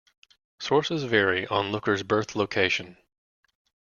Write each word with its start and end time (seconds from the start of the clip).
Sources 0.57 1.03
vary 1.03 1.45
on 1.45 1.71
Looker's 1.71 2.01
birth 2.01 2.35
location. 2.35 2.97